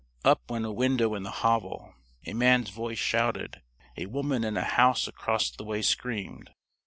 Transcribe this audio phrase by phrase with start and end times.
[0.25, 1.93] Up went a window in the hovel.
[2.25, 3.61] A man's voice shouted.
[3.97, 6.49] A woman in a house across the way screamed.